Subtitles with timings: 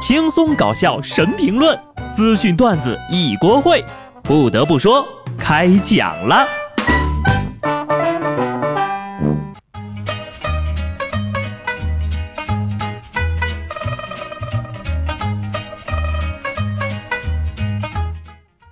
[0.00, 1.78] 轻松搞笑神评论，
[2.14, 3.84] 资讯段子一锅烩。
[4.22, 5.06] 不得不说，
[5.38, 6.48] 开讲了。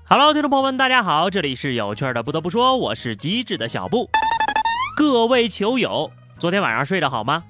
[0.08, 2.22] Hello，听众朋友们，大家好，这里是有趣的。
[2.22, 4.08] 不得不说，我是机智的小布。
[4.96, 7.44] 各位球友，昨天晚上睡得好吗？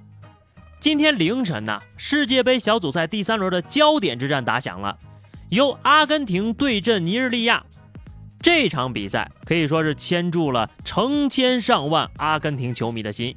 [0.80, 4.96] 今天凌晨呢，世界杯小组赛第三轮的焦点之战打响了，
[5.48, 7.64] 由阿根廷对阵尼日利亚。
[8.40, 13.34] 这场比赛可以说是牵住了成千上万阿根廷球迷的心。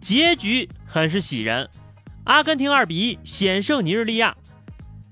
[0.00, 1.66] 结局很是喜人，
[2.24, 4.36] 阿根廷二比一险胜尼日利亚。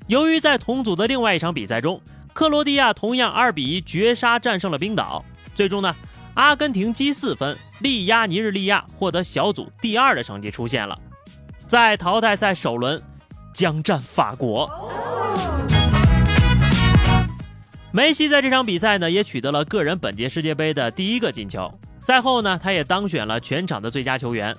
[0.06, 1.98] 由于在同组的另外一场比赛中，
[2.34, 5.24] 克罗地亚同样二比一绝杀战胜了冰岛，
[5.54, 5.96] 最终呢，
[6.34, 10.98] 阿根廷积四分力压尼日利亚，获得小组第二的成绩出现了。
[11.68, 13.02] 在淘汰赛首轮
[13.52, 14.70] 将战法国，
[17.92, 21.70] 梅西在这场比赛呢也取得了个人本届世界杯的第一个进球。
[22.00, 24.56] 赛后呢，他也当选了全场的最佳球员。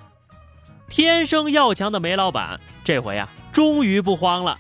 [0.87, 4.59] 天生要强的梅老板这回啊，终于不慌了。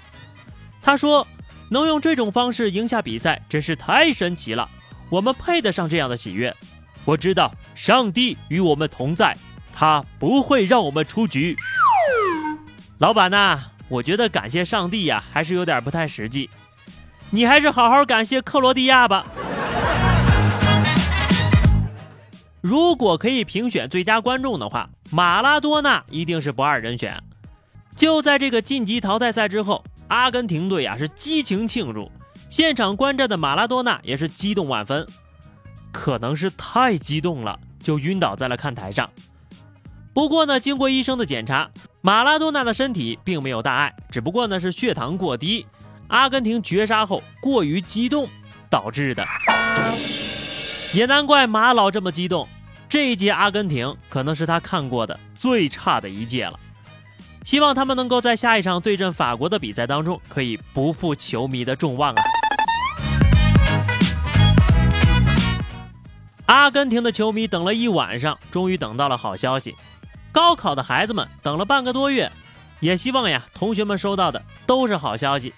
[0.81, 1.27] 他说
[1.69, 4.67] ：“能用这种方式赢下比赛，真是太神奇了。
[5.11, 6.55] 我们配得上这样的喜悦。
[7.05, 9.37] 我知道上帝与我们同在，
[9.71, 11.55] 他不会让我们出局。”
[12.99, 16.49] 老板呐，我觉得感谢上帝呀，还是有点不太实际。
[17.29, 19.25] 你还是好好感谢克罗地亚吧。
[22.59, 27.23] 如果可以评选最佳观众的话，马拉多纳一定是不二人选。
[27.95, 32.11] 就在这个晋级淘汰赛之后，阿根廷队啊是激情庆祝，
[32.49, 35.07] 现场观战的马拉多纳也是激动万分，
[35.93, 39.09] 可能是太激动了，就晕倒在了看台上。
[40.13, 41.69] 不过呢，经过医生的检查。
[42.01, 45.65] 马拉多纳的身体并没有大碍，只不过呢是血糖过低，
[46.07, 48.29] 阿根廷绝杀后过于激动
[48.69, 49.25] 导致的。
[50.93, 52.47] 也难怪马老这么激动，
[52.87, 56.57] 这一届阿根廷可能是他看过的最差的一届了。
[57.43, 62.23] 希望他们能够在下一场对阵法国的比赛当中，可以不负球迷的众望啊！
[66.45, 69.75] 阿根廷的球迷等了一晚上，终于等到了好消息。
[70.31, 72.31] 高考的孩子们等了半个多月，
[72.79, 75.53] 也希望呀，同学们收到的都是好消息。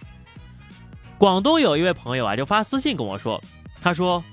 [1.17, 3.41] 广东有一位朋友啊，就发私信跟我说，
[3.81, 4.23] 他说：“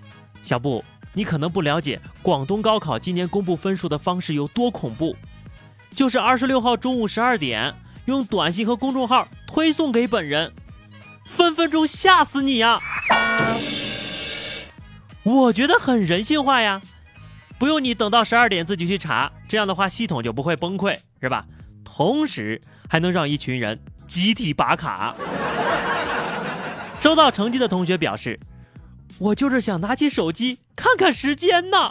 [0.43, 5.17] 小布，你可能不了解广东高考今年公布分数的方式有多恐怖，
[5.95, 7.75] 就是二十六号中午十二点，
[8.07, 10.53] 用短信和公众号推送给本人，
[11.27, 12.81] 分分钟吓死你呀！”
[15.25, 16.81] 我觉得很人性化呀。
[17.59, 21.45] 不用你等到十二点自己去查，这样的话系统就不会崩溃，是吧？
[21.85, 25.15] 同时还能让一群人集体拔卡。
[27.01, 28.39] 收到成绩的同学表示
[29.19, 31.89] ：“我就是想拿起手机看看时间呢。”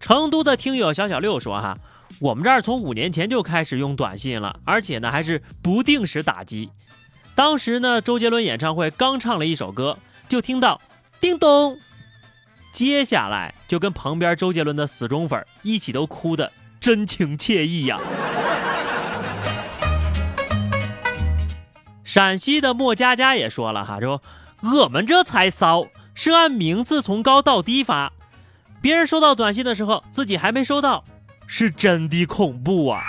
[0.00, 1.76] 成都的听友小小六说：“哈，
[2.20, 6.70] 我们这儿从五年前就开始用短信了，而且呢还是不定时打击。
[7.34, 10.80] 当时呢，周杰伦演唱会刚唱了一首歌，就听到
[11.20, 11.78] 叮咚。”
[12.72, 17.98] 接下来就跟旁边周杰伦的死忠粉一起都哭的真情切意呀。
[22.04, 24.20] 陕西的莫佳佳也说了哈，说
[24.62, 28.12] 我们这才骚，是按名字从高到低发，
[28.80, 31.04] 别人收到短信的时候自己还没收到，
[31.46, 33.00] 是真的恐怖啊。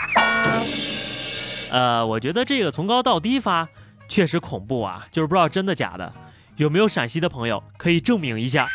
[1.71, 3.69] 呃，我觉得这个从高到低发
[4.07, 6.13] 确实恐怖啊，就是不知道真的假的，
[6.57, 8.67] 有没有陕西的朋友可以证明一下？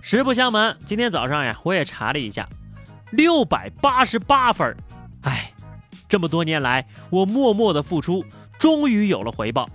[0.00, 2.48] 实不相瞒，今天早上呀，我也查了一下，
[3.10, 4.76] 六百八十八分
[5.22, 5.52] 哎，
[6.08, 8.24] 这么多年来，我默默的付出，
[8.56, 9.68] 终于有了回报。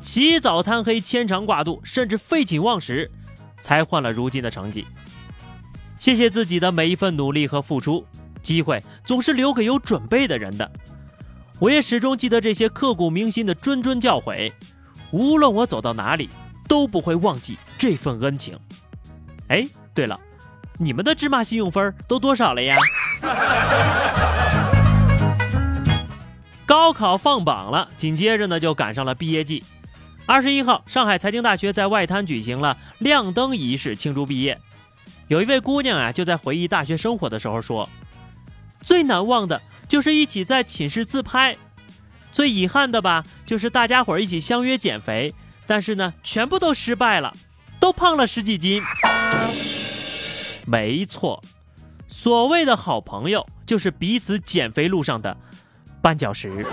[0.00, 3.10] 起早贪黑，牵肠挂肚，甚至废寝忘食，
[3.60, 4.86] 才换了如今的成绩。
[5.98, 8.06] 谢谢自己的每一份努力和付出。
[8.40, 10.70] 机会总是留给有准备的人的。
[11.58, 14.52] 我也始终记得这些刻骨铭心的谆谆教诲。
[15.10, 16.30] 无论我走到哪里。
[16.68, 18.58] 都不会忘记这份恩情。
[19.48, 20.20] 哎，对了，
[20.78, 22.76] 你们的芝麻信用分都多少了呀？
[26.66, 29.62] 高考放榜了，紧接着呢就赶上了毕业季。
[30.26, 34.60] 二十一号，上海财经大学在外滩举行了亮灯仪式庆祝毕业。
[35.28, 37.88] 有一位姑娘啊，就在回忆大学生活的时候说
[38.82, 41.56] ：“最难忘的就是一起在寝室自拍，
[42.32, 45.32] 最遗憾的吧，就是大家伙一起相约减肥。”
[45.66, 47.34] 但是呢，全部都失败了，
[47.80, 48.82] 都胖了十几斤。
[50.64, 51.42] 没错，
[52.06, 55.36] 所谓的好朋友，就是彼此减肥路上的
[56.02, 56.64] 绊脚石。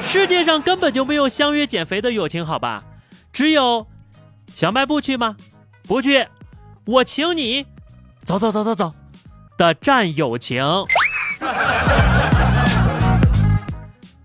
[0.00, 2.82] 世界上根本就没有相约减肥的友情，好吧？
[3.32, 3.86] 只有
[4.54, 5.36] 小卖部去吗？
[5.82, 6.26] 不去，
[6.86, 7.66] 我请你。
[8.24, 8.92] 走走走走走
[9.56, 10.62] 的战友情。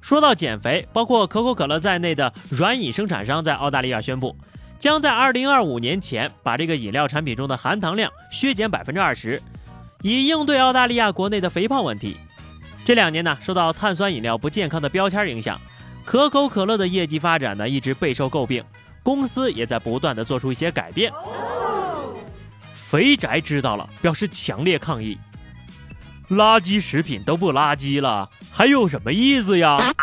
[0.05, 4.37] 说到减肥，包括可口可乐在内的软饮生产商在澳大利亚宣布，
[4.77, 9.41] 将在二零二五年前把这个饮料产品中的含糖量削减百分之二十，
[10.03, 12.17] 以应对澳大利亚国内的肥胖问题。
[12.85, 15.59] 这两年呢，受到碳酸饮料不健康的标签影响，
[16.05, 18.63] 可口可乐的业绩发展呢一直备受诟病，
[19.01, 21.11] 公司也在不断的做出一些改变。
[22.75, 25.17] 肥宅知道了，表示强烈抗议。
[26.29, 29.93] 垃圾食品都不垃圾了，还有什么意思呀？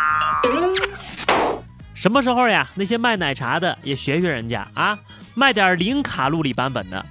[1.93, 2.69] 什么时候呀？
[2.75, 4.97] 那些卖奶茶的也学学人家啊，
[5.35, 7.05] 卖点零卡路里版本的。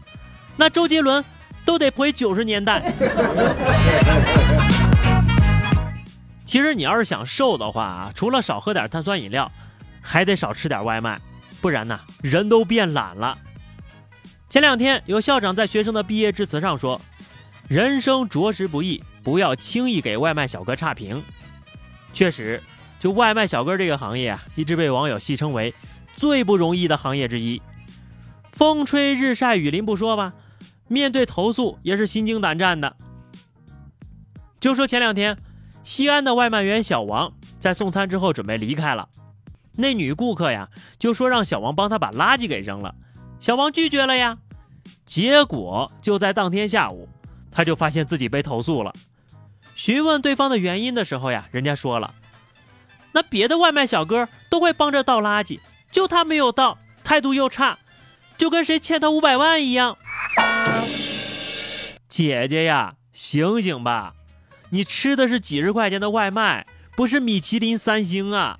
[0.57, 1.23] 那周杰伦
[1.65, 2.91] 都得回九十年代。
[6.47, 9.53] 其实你要是想瘦的话啊，除了少喝点碳酸饮料，
[10.01, 11.21] 还得少吃点外卖，
[11.61, 13.37] 不然呢，人都变懒了。
[14.49, 16.99] 前两天有校长在学生的毕业致辞上说。
[17.73, 21.25] 人生着实不易，不要轻易给外卖小哥差评。
[22.13, 22.63] 确实，
[23.01, 25.75] 就外卖小哥这个行业啊，一直被网友戏称为
[26.15, 27.63] 最不容易的行业之一。
[28.53, 30.35] 风吹日晒雨淋不说吧，
[30.87, 32.95] 面对投诉也是心惊胆战的。
[34.61, 35.39] 就说前两天，
[35.83, 39.09] 西安的外卖员小王在送餐之后准备离开了，
[39.77, 42.95] 那女顾客呀就说让小王帮他把垃圾给扔了，
[43.41, 44.37] 小王拒绝了呀。
[45.07, 47.09] 结果就在当天下午。
[47.53, 48.93] 他就发现自己被投诉了，
[49.77, 52.15] 询问对方的原因的时候呀，人家说了，
[53.13, 55.61] 那别的外卖小哥都会帮着倒垃圾，
[55.91, 57.79] 就他没有倒，态度又差，
[58.39, 59.99] 就跟谁欠他五百万一样。
[62.09, 64.15] 姐姐呀，醒醒吧，
[64.71, 66.67] 你吃的是几十块钱的外卖，
[66.97, 68.59] 不是米其林三星啊。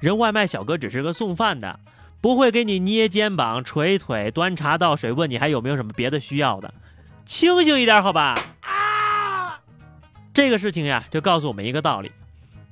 [0.00, 1.80] 人外卖小哥只是个送饭的，
[2.20, 6.74] 不会给你捏肩膀、捶腿、端茶倒水，问你还有没有什么别的需要的。
[7.24, 8.38] 清醒一点，好吧。
[8.62, 9.60] 啊，
[10.32, 12.10] 这个事情呀，就告诉我们一个道理：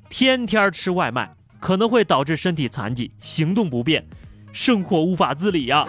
[0.08, 4.06] 天天吃外卖可能会导致身体残疾、行动不便、
[4.52, 5.86] 生活无法自理呀。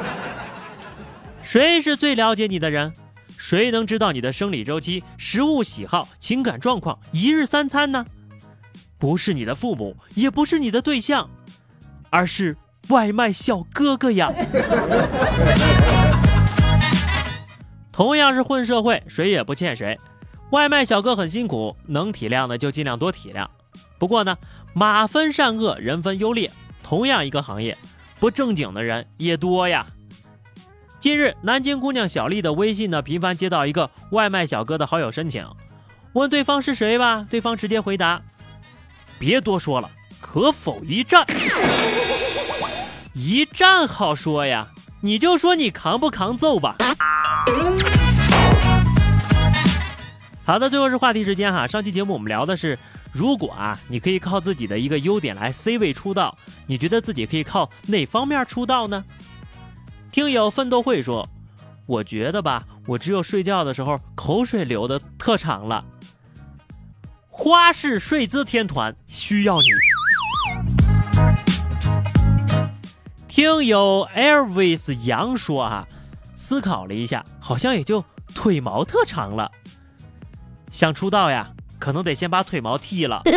[1.42, 2.92] 谁是最了解你的人？
[3.36, 8.06] 谁能知道你的生理周期、食物喜好、情感状况、一日三餐呢？
[8.96, 11.28] 不是你的父母，也不是你的对象，
[12.08, 12.56] 而是
[12.88, 14.32] 外卖小哥哥呀。
[17.94, 19.96] 同样是混社会，谁也不欠谁。
[20.50, 23.46] 外卖小哥很辛苦，能体谅的就尽量多体谅。
[24.00, 24.36] 不过呢，
[24.74, 26.50] 马分善恶，人分优劣。
[26.82, 27.78] 同样一个行业，
[28.18, 29.86] 不正经的人也多呀。
[30.98, 35.46] 近日，南京姑娘小丽的微信呢，频繁接到一个外卖小哥的好友申请，
[36.14, 38.20] 问对方是谁吧，对方直接回答
[39.20, 39.88] ：“别多说了，
[40.20, 41.24] 可否一战？”
[43.14, 44.66] 一战好说呀，
[45.04, 46.76] 你就说你扛不扛揍吧。
[50.46, 51.66] 好的，最后是话题时间哈。
[51.66, 52.78] 上期节目我们聊的是，
[53.12, 56.34] 如果啊，你可以靠自己的一个优点来 C 位出道，
[56.66, 59.04] 你觉得自己可以靠哪方面出道呢？
[60.10, 61.28] 听友奋斗会说，
[61.84, 65.84] 我觉得吧，我只有睡觉的时候口水流的特长了。
[67.28, 69.68] 花式睡姿天团需要你。
[73.34, 75.88] 听友 Airways 杨说啊，
[76.36, 79.50] 思考了一下，好像也就腿毛特长了。
[80.70, 81.50] 想出道呀，
[81.80, 83.24] 可能得先把腿毛剃了。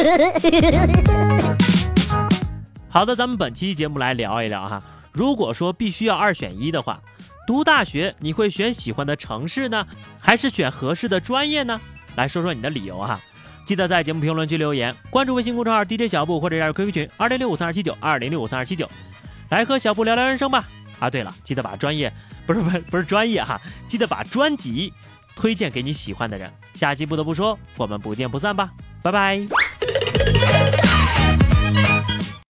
[2.87, 4.79] 好的，咱们本期节目来聊一聊哈。
[5.11, 7.01] 如果说必须要二选一的话，
[7.47, 9.87] 读大学你会选喜欢的城市呢，
[10.19, 11.81] 还是选合适的专业呢？
[12.15, 13.19] 来说说你的理由哈。
[13.65, 18.87] 记得在节目评论区留言，关注微信公众号 DJ 小布或者加入 QQ 群二零六五三二七九二零六五三二七九，
[19.49, 20.67] 来和小布聊聊人生吧。
[20.99, 22.11] 啊，对了，记得把专业
[22.45, 24.93] 不是不是不是专业哈，记得把专辑。
[25.35, 26.51] 推荐给你喜欢的人。
[26.73, 28.71] 下期不得不说，我们不见不散吧，
[29.03, 29.86] 拜拜。